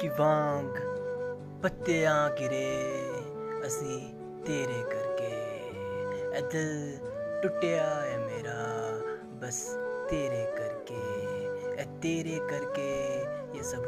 ਕਿ 0.00 0.08
ਵਾਂਗ 0.08 0.76
ਪੱਤਿਆਂ 1.62 2.30
ਗਿਰੇ 2.30 2.66
ਅਸੀਂ 3.66 4.00
ਤੇਰੇ 4.46 4.82
ਕਰਕੇ 4.90 5.30
ਇਹ 6.34 6.42
ਦਿਲ 6.42 6.98
ਟੁੱਟਿਆ 7.42 7.84
ਹੈ 7.84 8.18
ਮੇਰਾ 8.18 8.56
ਬਸ 9.34 9.62
ਤੇਰੇ 10.10 10.44
ਕਰਕੇ 10.56 11.00
ਇਹ 11.78 11.86
ਤੇਰੇ 12.02 12.38
ਕਰਕੇ 12.50 12.88
ਇਹ 13.54 13.62
ਸਭ 13.62 13.84